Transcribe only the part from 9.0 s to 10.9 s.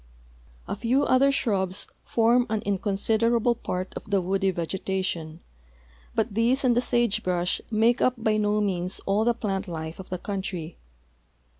all the plant life of the country.